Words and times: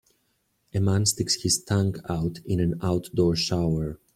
A 0.73 0.79
man 0.79 1.05
sticks 1.05 1.43
his 1.43 1.63
tongue 1.63 1.97
out 2.09 2.39
in 2.47 2.59
an 2.59 2.73
outdoor 2.81 3.35
shower. 3.35 3.99